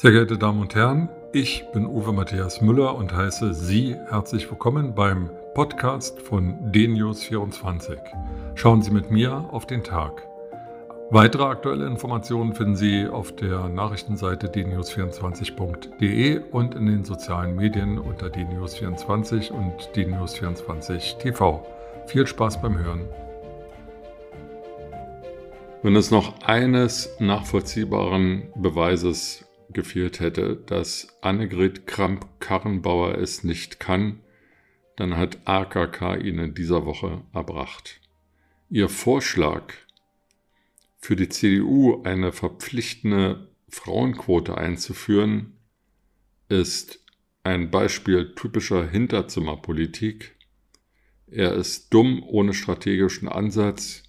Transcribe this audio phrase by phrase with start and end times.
[0.00, 4.94] Sehr geehrte Damen und Herren, ich bin Uwe Matthias Müller und heiße Sie herzlich willkommen
[4.94, 7.98] beim Podcast von DNews24.
[8.54, 10.26] Schauen Sie mit mir auf den Tag.
[11.10, 18.28] Weitere aktuelle Informationen finden Sie auf der Nachrichtenseite dnews24.de und in den sozialen Medien unter
[18.28, 21.62] dnews24 und dnews24 TV.
[22.06, 23.06] Viel Spaß beim Hören.
[25.82, 34.20] Wenn es noch eines nachvollziehbaren Beweises gefehlt hätte, dass Annegret Kramp-Karrenbauer es nicht kann,
[34.96, 38.00] dann hat AKK ihn in dieser Woche erbracht.
[38.68, 39.72] Ihr Vorschlag,
[40.98, 45.56] für die CDU eine verpflichtende Frauenquote einzuführen,
[46.48, 47.02] ist
[47.42, 50.36] ein Beispiel typischer Hinterzimmerpolitik.
[51.26, 54.02] Er ist dumm ohne strategischen Ansatz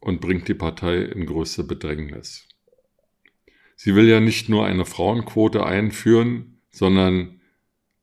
[0.00, 2.46] und bringt die Partei in größte Bedrängnis.
[3.84, 7.40] Sie will ja nicht nur eine Frauenquote einführen, sondern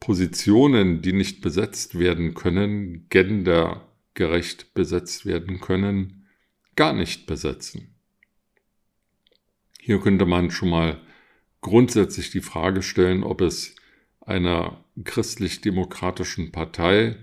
[0.00, 6.26] Positionen, die nicht besetzt werden können, gendergerecht besetzt werden können,
[6.74, 7.94] gar nicht besetzen.
[9.78, 11.00] Hier könnte man schon mal
[11.60, 13.76] grundsätzlich die Frage stellen, ob es
[14.22, 17.14] einer christlich-demokratischen Partei,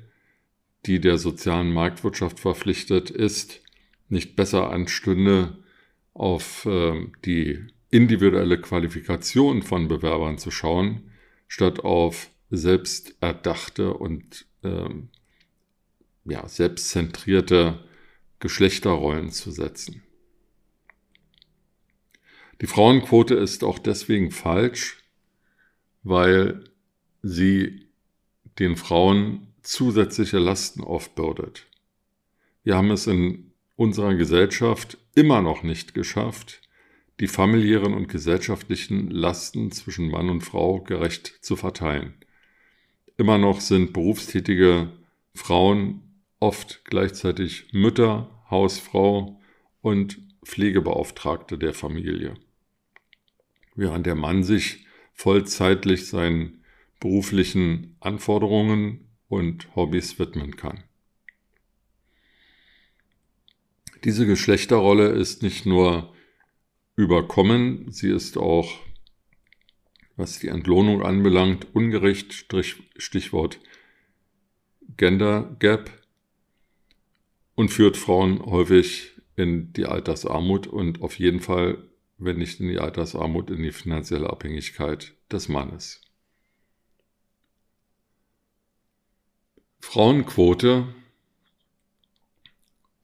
[0.86, 3.62] die der sozialen Marktwirtschaft verpflichtet ist,
[4.08, 5.62] nicht besser anstünde,
[6.14, 11.12] auf äh, die individuelle Qualifikation von Bewerbern zu schauen,
[11.48, 15.10] statt auf selbsterdachte und ähm,
[16.26, 17.84] ja, selbstzentrierte
[18.40, 20.04] Geschlechterrollen zu setzen.
[22.62, 24.98] Die Frauenquote ist auch deswegen falsch,
[26.04, 26.64] weil
[27.22, 27.88] sie
[28.60, 31.68] den Frauen zusätzliche Lasten aufbürdet.
[32.64, 36.62] Wir haben es in unserer Gesellschaft immer noch nicht geschafft,
[37.20, 42.14] die familiären und gesellschaftlichen Lasten zwischen Mann und Frau gerecht zu verteilen.
[43.18, 44.92] Immer noch sind berufstätige
[45.34, 46.04] Frauen
[46.40, 49.42] oft gleichzeitig Mütter, Hausfrau
[49.82, 52.36] und Pflegebeauftragte der Familie,
[53.76, 56.64] während der Mann sich vollzeitlich seinen
[57.00, 60.84] beruflichen Anforderungen und Hobbys widmen kann.
[64.04, 66.14] Diese Geschlechterrolle ist nicht nur
[66.98, 67.90] überkommen.
[67.92, 68.80] Sie ist auch,
[70.18, 72.34] was die Entlohnung anbelangt, ungerecht,
[72.98, 73.60] Stichwort
[74.98, 75.92] Gender Gap
[77.56, 81.78] und führt Frauen häufig in die Altersarmut und auf jeden Fall,
[82.18, 86.02] wenn nicht in die Altersarmut, in die finanzielle Abhängigkeit des Mannes.
[89.80, 90.88] Frauenquote.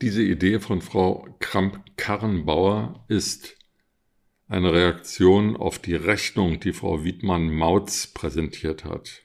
[0.02, 3.56] Diese Idee von Frau Kramp-Karrenbauer ist
[4.54, 9.24] eine Reaktion auf die Rechnung, die Frau Wiedmann-Mautz präsentiert hat.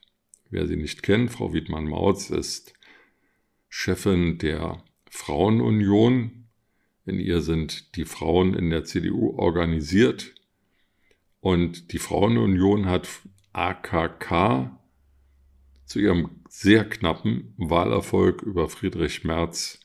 [0.48, 2.72] Wer sie nicht kennt, Frau Wiedmann-Mautz ist
[3.68, 6.48] Chefin der Frauenunion.
[7.04, 10.34] In ihr sind die Frauen in der CDU organisiert.
[11.40, 13.06] Und die Frauenunion hat
[13.52, 14.78] AKK
[15.84, 19.78] zu ihrem sehr knappen Wahlerfolg über Friedrich Merz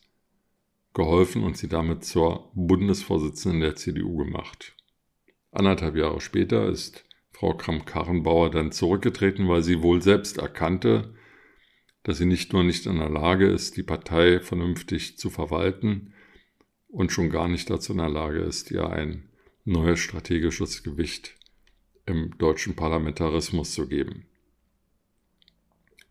[0.93, 4.73] geholfen und sie damit zur Bundesvorsitzenden der CDU gemacht.
[5.53, 11.13] Anderthalb Jahre später ist Frau Kramp-Karrenbauer dann zurückgetreten, weil sie wohl selbst erkannte,
[12.01, 16.13] dass sie nicht nur nicht in der Lage ist, die Partei vernünftig zu verwalten
[16.87, 19.29] und schon gar nicht dazu in der Lage ist, ihr ein
[19.63, 21.35] neues strategisches Gewicht
[22.05, 24.25] im deutschen Parlamentarismus zu geben.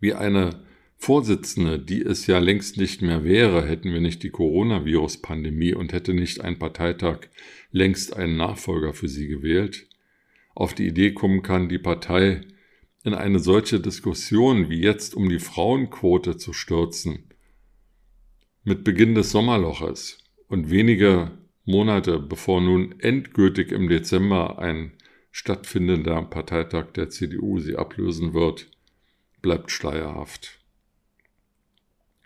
[0.01, 0.65] Wie eine
[1.03, 6.15] Vorsitzende, die es ja längst nicht mehr wäre, hätten wir nicht die Coronavirus-Pandemie und hätte
[6.15, 7.29] nicht ein Parteitag
[7.73, 9.89] längst einen Nachfolger für sie gewählt,
[10.55, 12.43] auf die Idee kommen kann, die Partei
[13.03, 17.25] in eine solche Diskussion wie jetzt um die Frauenquote zu stürzen,
[18.63, 21.33] mit Beginn des Sommerloches und wenige
[21.65, 24.93] Monate bevor nun endgültig im Dezember ein
[25.33, 28.71] stattfindender Parteitag der CDU sie ablösen wird,
[29.41, 30.62] bleibt schleierhaft.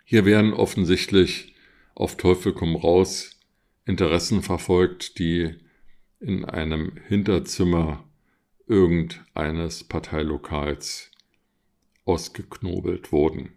[0.09, 1.53] Hier werden offensichtlich
[1.93, 3.37] auf Teufel komm raus
[3.85, 5.53] Interessen verfolgt, die
[6.21, 8.09] in einem Hinterzimmer
[8.67, 11.11] irgendeines Parteilokals
[12.05, 13.51] ausgeknobelt wurden.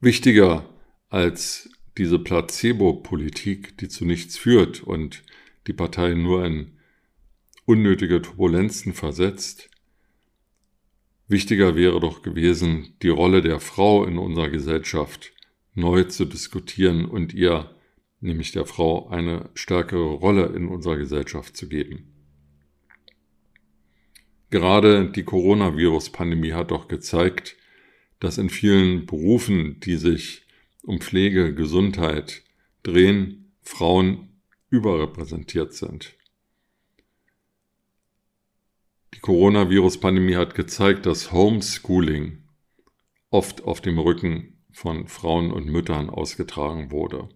[0.00, 0.68] Wichtiger
[1.08, 5.22] als diese Placebo-Politik, die zu nichts führt und
[5.66, 6.76] die Partei nur in
[7.64, 9.70] unnötige Turbulenzen versetzt,
[11.28, 15.32] Wichtiger wäre doch gewesen, die Rolle der Frau in unserer Gesellschaft
[15.74, 17.74] neu zu diskutieren und ihr,
[18.20, 22.12] nämlich der Frau, eine stärkere Rolle in unserer Gesellschaft zu geben.
[24.50, 27.56] Gerade die Coronavirus-Pandemie hat doch gezeigt,
[28.20, 30.46] dass in vielen Berufen, die sich
[30.82, 32.44] um Pflege, Gesundheit
[32.84, 34.40] drehen, Frauen
[34.70, 36.14] überrepräsentiert sind.
[39.14, 42.44] Die Coronavirus-Pandemie hat gezeigt, dass Homeschooling
[43.30, 47.28] oft auf dem Rücken von Frauen und Müttern ausgetragen wurde.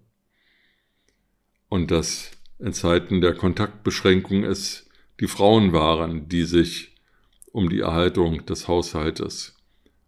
[1.68, 4.88] Und dass in Zeiten der Kontaktbeschränkung es
[5.20, 6.96] die Frauen waren, die sich
[7.52, 9.56] um die Erhaltung des Haushaltes,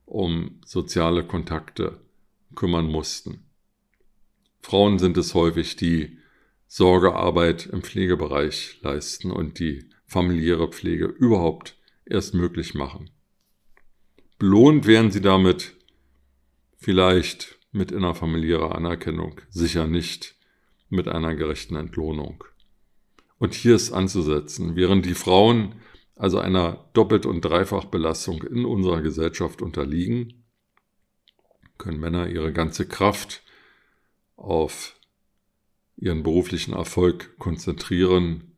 [0.04, 2.00] um soziale Kontakte
[2.54, 3.46] kümmern mussten.
[4.60, 6.18] Frauen sind es häufig, die
[6.66, 13.10] Sorgearbeit im Pflegebereich leisten und die familiäre Pflege überhaupt erst möglich machen.
[14.38, 15.74] Belohnt werden sie damit
[16.76, 20.36] vielleicht mit innerfamiliärer Anerkennung, sicher nicht
[20.90, 22.44] mit einer gerechten Entlohnung.
[23.38, 25.76] Und hier ist anzusetzen, während die Frauen
[26.14, 30.44] also einer Doppelt- und Dreifachbelastung in unserer Gesellschaft unterliegen,
[31.78, 33.42] können Männer ihre ganze Kraft
[34.36, 34.94] auf
[35.96, 38.51] ihren beruflichen Erfolg konzentrieren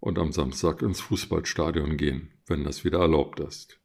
[0.00, 3.78] und am Samstag ins Fußballstadion gehen, wenn das wieder erlaubt ist.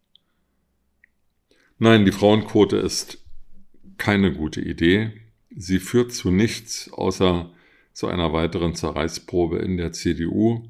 [1.77, 3.23] Nein, die Frauenquote ist
[3.97, 5.11] keine gute Idee.
[5.55, 7.51] Sie führt zu nichts außer
[7.93, 10.69] zu einer weiteren Zerreißprobe in der CDU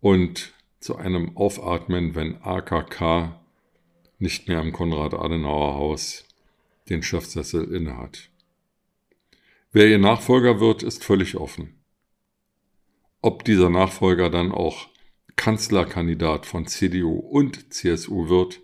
[0.00, 3.40] und zu einem Aufatmen, wenn AKK
[4.18, 6.24] nicht mehr im Konrad-Adenauer-Haus
[6.88, 8.30] den Chefsessel innehat.
[9.72, 11.79] Wer ihr Nachfolger wird, ist völlig offen.
[13.22, 14.88] Ob dieser Nachfolger dann auch
[15.36, 18.60] Kanzlerkandidat von CDU und CSU wird,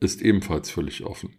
[0.00, 1.36] ist ebenfalls völlig offen.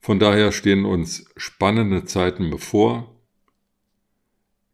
[0.00, 3.12] Von daher stehen uns spannende Zeiten bevor,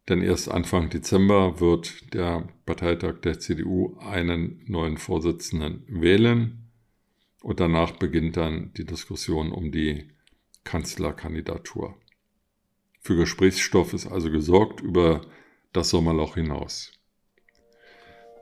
[0.09, 6.71] denn erst Anfang Dezember wird der Parteitag der CDU einen neuen Vorsitzenden wählen
[7.41, 10.09] und danach beginnt dann die Diskussion um die
[10.65, 11.97] Kanzlerkandidatur.
[13.01, 15.23] Für Gesprächsstoff ist also gesorgt über
[15.73, 16.93] das Sommerloch hinaus.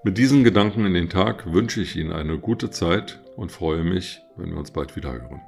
[0.03, 4.21] Mit diesen Gedanken in den Tag wünsche ich Ihnen eine gute Zeit und freue mich,
[4.37, 5.43] wenn wir uns bald wieder hören.